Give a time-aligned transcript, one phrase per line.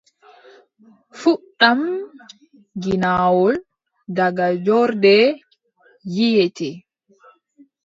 [1.19, 1.79] Fuɗɗam
[2.81, 3.55] ginnawol,
[4.15, 5.15] daga joorde
[6.13, 6.69] yiʼété.